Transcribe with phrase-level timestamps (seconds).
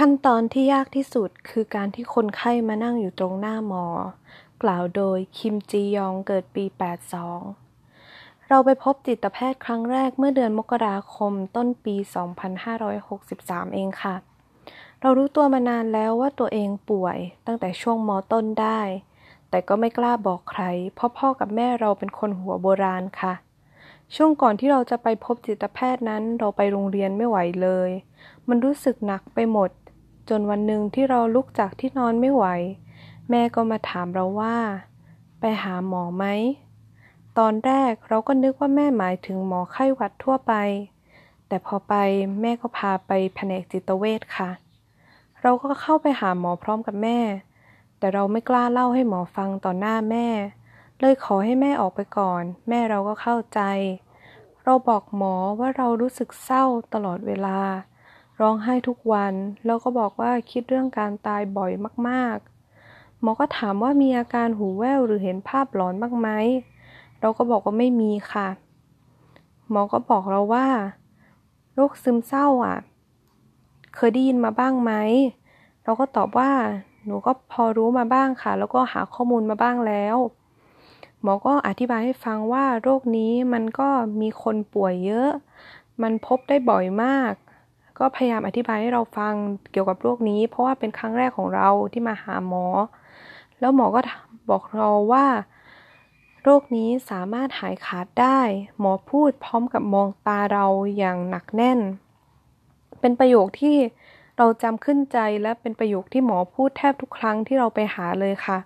[0.00, 3.86] ขั้นตอนที่ยากที่สุดคือการที่คนไข้มานั่งอยู่ตรงหน้าหมอ
[4.62, 6.64] กล่าวโดยคิมจียองเกิดปี
[7.56, 11.96] 82 เราไปพบจิตแพทย์ครั้งแรกเมื่อเดือนมกราคมต้นปี
[13.04, 14.16] 2563 เองค่ะ
[15.00, 18.80] เรารู้ตัวมานานแล้วว่าตัวเองป่วยตั้งแต่ช่วงมต้นได้
[19.50, 20.62] แต่ก็ไม่กล้าบอกใคร
[20.94, 23.34] เพราะพ่อกับแม่เราเป็นคนหัวโบราณค่ะ
[24.14, 27.90] ช่วงก่อนที่เราจะไปพบจิตแพทย์นั้น เราไปโรงเรียนไม่ไหวเลย
[28.48, 29.70] มันรู้สึกหนักไปหมด
[30.28, 32.46] จนวันหนึ่งที่เราลุกจากที่นอนไม่ไหว
[33.30, 34.56] แม่ก็มาถามเราว่า
[35.40, 36.24] ไปหาหมอไหม
[37.38, 40.52] ตอนแรกเราก็นึกว่าแม่หมายถึงหมอไข้หวัดทั่วไป
[41.48, 41.94] แต่พอไป
[42.40, 44.50] แม่ก็พาไปแผนกจิตเวชค่ะ
[45.42, 47.18] เราก็เข้าไปหาหมอพร้อมกับแม่
[47.98, 50.26] แต่เราไม่กล้าเล่าให้หมอฟังต่อหน้าแม่
[51.00, 53.60] เลยขอให้แม่ออกไปก่อน แม่เราก็เข้าใจ
[54.64, 56.64] เราบอกหมอว่าเรารู้สึกเศร้า
[56.94, 57.58] ตลอดเวลา
[58.40, 59.34] ร้องไห้ทุกวัน
[59.66, 61.72] แล้วก็บอกว่าคิดเรื่องการตายบ่อย
[62.08, 66.28] มากๆ หมอก็ถามว่ามีอาการหูแว่วหรือเห็นภาพหลอนบ้างไหม
[67.20, 68.48] เราก็บอกว่าไม่มีค่ะ
[69.70, 70.66] หมอก็บอกเราว่า
[71.74, 72.78] โรคซึมเศร้าอะ
[73.96, 74.92] เคยได้ยินมาบ้างไหม
[75.84, 76.50] เราก็ตอบว่า
[77.04, 80.16] หนูก็พอรู้มาบ้างค่ะ แล้วก็หาข้อมูลมาบ้างแล้ว
[81.22, 83.88] หมอก็อธิบายให้ฟังว่าโรคนี้มันก็
[84.20, 85.30] มีคนป่วยเยอะ
[86.02, 87.34] มันพบได้บ่อยมาก
[87.98, 89.34] ก็พยายามอธิบายให้เราฟัง
[89.72, 92.66] เกี่ยวกับโรคนี้ เพราะว่าเป็นครั้งแรกของเราที่มาหาหมอ
[93.60, 94.00] แล้วหมอก็
[94.50, 95.26] บอกเราว่า
[96.42, 98.40] โรคนี้สามารถหายขาดได้
[98.78, 101.80] หมอพูดพร้อมกับมองตาเราอย่างหนักแน่น
[103.00, 103.76] เป็นประโยคที่
[104.38, 108.58] เราจำขึ้นใจและเป็นประโยคที่หมอพูดแทบทุกครั้งที่เราไปหาเลยค่ะ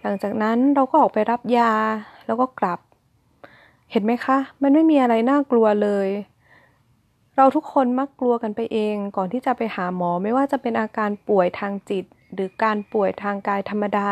[0.00, 1.72] หลังจากนั้นเราก็ออกไปรับยา
[2.26, 2.78] แล้วก็กลับ
[3.90, 6.08] เห็นไหมคะ มันไม่มีอะไรน่ากลัวเลย
[7.42, 14.08] เราทุกคนมักกลัวกันไปเอง ก่อนที่จะไปหาหมอไม่ว่าจะเป็นอาการป่วยทางจิต หรือการป่วยทางกายธรรมดา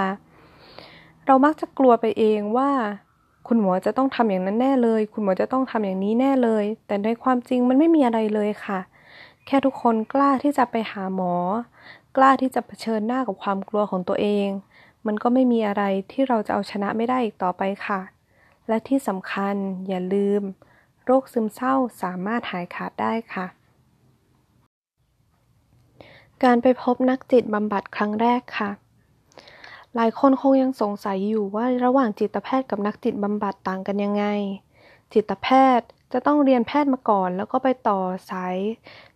[1.26, 2.70] เรามักจะกลัวไปเองว่า
[3.48, 8.80] คุณหมอจะต้องทำอย่างนั้นแน่เลย คุณหมอจะต้องทำอย่างนี้แน่เลย แต่ในความจริงมันไม่มีอะไรเลยค่ะ
[9.46, 11.34] แค่ทุกคนกล้าที่จะไปหาหมอ
[12.16, 14.48] กล้าที่จะเผชิญหน้ากับความกลัวของตัวเอง
[15.06, 15.82] มันก็ไม่มีอะไร
[16.12, 18.00] ที่เราจะเอาชนะไม่ได้อีกต่อไปค่ะ
[18.68, 19.54] และที่สำคัญ
[19.88, 20.42] อย่าลืม
[21.10, 23.46] โรคซึมเศร้าสามารถหายขาดได้ค่ะ
[26.44, 28.70] การไปพบนักจิตบำบัดครั้งแรกค่ะ
[29.94, 34.24] หลายคนคงยังสงสัยอยู่ว่าระหว่างจิตแพทย์กับนักจิตบำบัดต่างกันยังไง
[35.12, 35.48] จิตแพ
[35.78, 37.98] ทย์จะต้องเรียนแพทย์มาก่อน แล้วก็ไปต่อ
[38.30, 38.56] สาย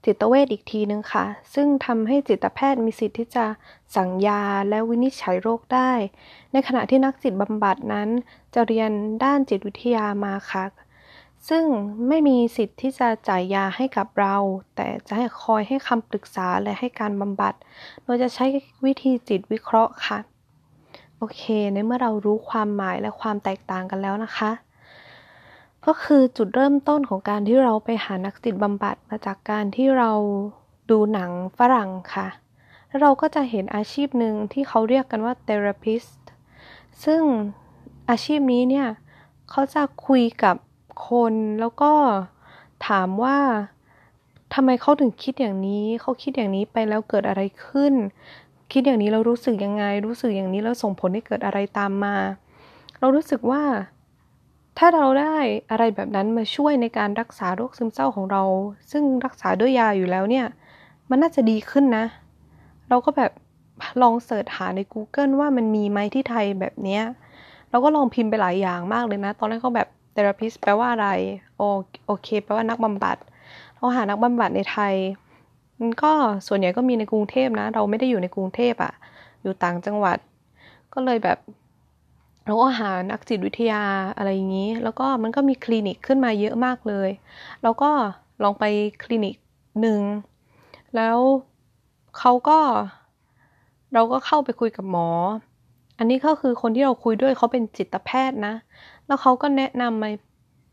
[0.04, 1.24] จิตเวชอีกทีนึงค่ะ
[1.54, 3.46] ซึ่งทำให้จิตแพทย์มีสิทธิ์ที่จะ
[3.96, 5.92] สั่งยาและวินิจฉัยโรคได้
[6.52, 8.08] ในขณะที่นักจิตบำบัดนั้น
[8.54, 8.90] จะเรียน
[9.24, 10.64] ด้านจิตวิทยามาค่ะ
[11.48, 11.64] ซึ่ง
[12.08, 14.36] ไม่มีสิทธิ์ที่จะจ่ายยาให้กับเรา
[14.76, 17.54] แต่จะให้คอยให้คำปรึกษาและให้การบำบัด
[18.02, 18.46] โดยจะใช้
[18.84, 20.18] วิธีจิตวิเคราะห์ค่ะ
[21.18, 21.42] โอเค
[21.72, 24.50] ในเมื่อเรารู้ความหมายและความแตกต่างกันแล้วนะคะ
[25.86, 30.12] ก็คือจุดเริ่มต้นของการที่เราไปหานักจิตบำบัดมาจากการที่เรา
[30.90, 32.28] ดูหนังฝรั่งค่ะ
[32.88, 36.20] แล้วเราก็จะเห็นอาชีพหนึ่งที่เขาเรียกกันว่า therapist
[37.04, 37.22] ซึ่ง
[38.10, 38.88] อาชีพนี้เนี่ย
[39.50, 40.56] เขาจะคุยกับ
[41.08, 41.92] คนแล้วก็
[42.88, 43.38] ถามว่า
[44.54, 47.94] ทำไมเขาถึงคิดอย่างนี้เขาคิดอย่างนี้ไปแล้วเกิดอะไรขึ้น
[48.72, 52.16] คิดอย่างนี้เรารู้สึกยังไง รู้สึกอย่างนี้แล้วส่งผลให้เกิดอะไรตามมา
[52.98, 53.62] เรารู้สึกว่า
[54.78, 55.36] ถ้าเราได้
[55.70, 58.42] อะไรแบบนั้นมาช่วยในการรักษาโรคซึมเศร้าของเรา
[58.90, 60.46] ซึ่งรักษาด้วยยาอยู่แล้วเนี่ย
[61.10, 62.04] มันน่าจะดีขึ้นนะ
[62.88, 63.32] เราก็แบบ
[64.02, 67.02] ลองเสิร์ชหาใน Google ว่ามันมีไหมที่ไทยแบบเนี้ย
[67.70, 71.08] เราก็ลองพิมพ์ไปหลายอย่างมากเลยนะ ตอนแรกเขาแบบ therapist แปลว่าอะไร
[71.56, 71.62] โอ
[72.06, 73.16] โอเค แปลว่านักบำบัด
[73.76, 74.94] เราหานักบำบัดในไทย
[75.80, 76.12] มันก็
[76.46, 78.92] ส่วนใหญ่ก็มีในกรุงเทพนะ เราไม่ได้อยู่ในกรุงเทพอะ
[79.42, 80.18] อยู่ต่างจังหวัด
[80.94, 81.38] ก็เลยแบบ
[82.46, 83.82] เราก็หานักจิตวิทยา
[84.16, 87.10] อะไรอย่างนี้ แล้วก็มันก็มีคลินิกขึ้นมาเยอะมากเลย
[87.62, 87.90] เราก็
[88.42, 88.64] ลองไป
[89.04, 89.34] คลินิก
[89.80, 90.00] หนึ่ง
[90.96, 91.18] แล้ว
[92.18, 92.58] เขาก็
[93.94, 95.08] เราก็เข้าไปคุยกับหมอ
[95.98, 98.54] อันนี้ก็คือคนที่เราคุยด้วยเขาเป็นจิตแพทย์นะ
[99.06, 100.10] แล้วเขาก็แนะนำมา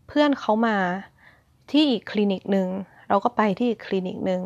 [0.08, 0.78] เพื่อนเขามา
[1.72, 2.68] ที่อีกคลินิกหนึ่ง
[3.10, 4.42] เราก็ไปที่อีกคลินิกหนึ่ง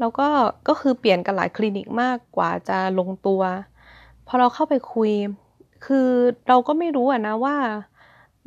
[0.00, 0.28] แล้วก็
[0.68, 3.42] ก็คือเปลี่ยนกันหลายคลินิกมากกว่าจะลงตัว
[4.26, 5.12] พอเราเข้าไปคุย
[5.86, 6.08] คือ
[6.48, 7.56] เราก็ไม่รู้อะนะว่า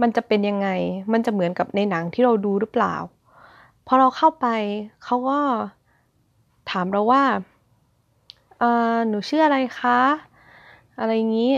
[0.02, 0.68] มันจะเป็นยังไง
[1.14, 2.96] มันจะเหมือนกับในหนังที่เราดูหรือเปล่า
[3.88, 4.48] พอเราเข้าไป
[5.04, 5.40] เขาก็
[6.72, 7.24] ถามเราว่า
[9.08, 10.00] หนูชื่ออะไรคะ
[11.00, 11.54] อะไรอย่างนี้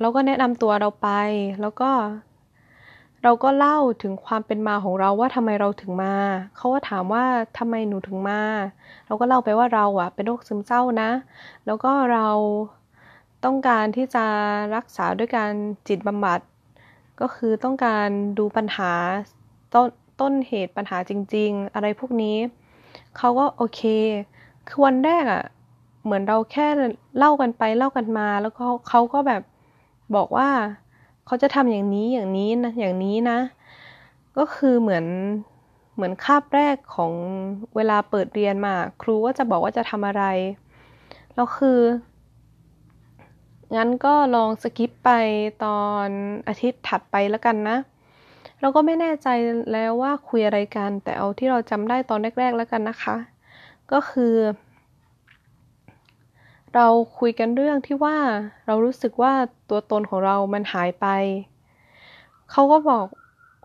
[0.00, 1.08] เราก็แนะนำตัวเราไป
[1.60, 1.90] แล้วก็
[3.22, 6.14] เราก็เล่าถึงความเป็นมาของเราว่าทำไมเราถึงมา
[6.56, 7.24] เขาก็ถามว่า
[7.58, 8.40] ทำไมหนูถึงมา
[9.06, 11.10] เราก็เล่าไปว่าเราอะเป็นโรคซึมเศร้านะ
[11.66, 12.28] แล้วก็เรา
[13.44, 14.24] ต้องการที่จะ
[14.76, 15.52] รักษาด้วยการ
[15.88, 16.40] จิตบำบัด
[17.20, 18.08] ก็คือต้องการ
[18.38, 18.92] ดูปัญหา
[19.74, 19.88] ต้น
[20.20, 22.36] ต้นเหตุปัญหาจริง ๆ อะไรพวกนี้
[23.16, 23.80] เขาก็โอเค
[24.68, 25.42] คือวันแรกอะ
[26.04, 26.66] เหมือนเราแค่
[27.18, 29.42] เล่ากันไปเล่ากันมา แล้วก็เขาก็แบบ
[30.14, 30.48] บอกว่า
[31.26, 33.38] เขาจะทำอย่างนี้อย่างนี้นะอย่างนี้นะ
[34.38, 35.06] ก็คือเหมือน
[35.94, 37.12] เหมือนคาบแรกของ
[37.76, 40.24] เวลาเปิดเรียนมา ครูก็จะบอกว่าจะทำอะไร
[41.34, 41.80] แล้วคือ
[43.76, 45.10] งั้นก็ลองสกิปไป
[45.64, 46.08] ตอน
[46.48, 47.76] อาทิตย์ถัดไปแล้วกันนะ
[48.60, 49.28] เราก็ไม่แน่ใจ
[49.72, 53.16] แล้วว่าคุยอะไรกัน แต่เอาที่เราจำได้ตอนแรก ๆ แล้วกันนะคะ
[53.92, 54.34] ก็คือ
[56.74, 56.86] เรา
[57.18, 58.16] คุยกันเรื่องที่ว่า
[58.66, 59.32] เรารู้สึกว่า
[59.70, 61.06] ตัวตนของเรามันหายไป
[62.50, 63.04] เขาก็บอก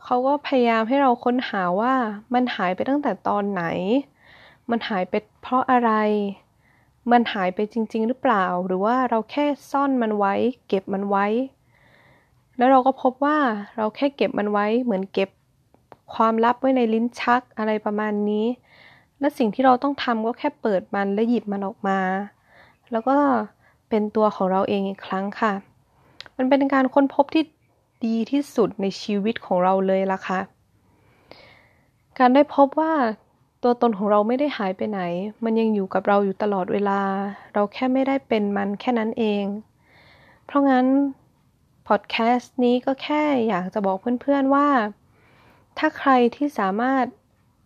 [0.03, 1.93] เขาก็พยายามให้เราค้นหาว่า
[2.33, 3.63] มันหายไปตั้งแต่ตอนไหน
[4.69, 5.91] มันหายไปเพราะอะไร
[7.11, 10.33] มันหายไปจริง ๆ หรือเปล่า หรือว่าเราแค่ซ่อนมันไว้
[10.67, 11.25] เก็บมันไว้
[12.57, 13.37] แล้วเราก็พบว่า
[13.77, 15.29] เราแค่เก็บมันไว้ เหมือนเก็บ
[16.13, 18.45] ความลับไว้ในลิ้นชักอะไรประมาณนี้
[19.19, 21.99] และสิ่งที่เราต้องทำก็แค่เปิดมันและหยิบมันออกมา
[22.91, 23.17] แล้วก็
[23.89, 25.53] เป็นตัวของเราเองอีกครั้งค่ะ
[26.37, 27.43] มันเป็นการค้นพบที่
[28.05, 30.39] ดีที่สุดในชีวิตของเราเลยล่ะค่ะ
[32.19, 32.93] การได้พบว่า
[33.63, 35.01] ตัวตนของเราไม่ได้หายไปไหน
[35.43, 37.01] มันยังอยู่กับเราอยู่ตลอดเวลา
[37.53, 39.45] เราแค่ไม่ได้เป็นมันแค่นั้นเอง
[40.45, 40.85] เพราะงั้น
[41.87, 44.67] พอดแคสต์นี้ก็แค่อยากจะบอกเพื่อนๆว่า
[45.77, 47.05] ถ้าใครที่สามารถ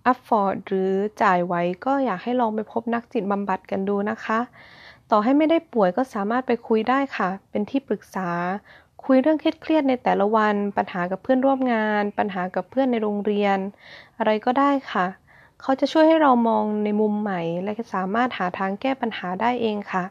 [0.05, 4.39] อัพฟอร์ดหรือจ่ายไว้ก็อยากให้ลองไปพบนักจิตบำบัดกันดูนะคะ
[5.11, 8.29] ต่อให้ไม่ได้ป่วยก็สามารถไปคุยได้ค่ะ เป็นที่ปรึกษา
[9.05, 13.57] คุยเรื่องเครียดในแต่ละวัน ปัญหากับเพื่อนร่วมงาน ปัญหากับเพื่อนในโรงเรียน
[14.17, 15.05] อะไรก็ได้ค่ะ
[15.61, 20.03] เขาจะช่วยให้เรามองในมุมใหม่ และสามารถหาทางแก้ปัญหาได้เองค่ะ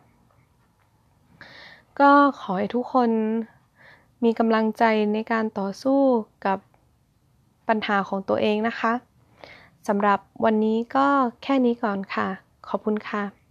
[2.01, 2.11] ก็
[2.41, 3.11] ขอให้ทุกคน
[4.25, 6.01] มีกำลังใจในการต่อสู้
[6.47, 6.59] กับ
[7.69, 8.93] ปัญหาของตัวเองนะคะ
[9.89, 11.07] สำหรับวันนี้ก็
[11.43, 12.29] แค่นี้ก่อนค่ะ
[12.69, 13.44] ขอบคุณค่ะ